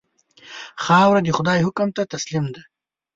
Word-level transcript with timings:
خاوره 0.83 1.21
د 1.23 1.29
خدای 1.37 1.59
حکم 1.65 1.87
ته 1.95 2.01
تسلیم 2.13 2.45
ده. 2.55 2.61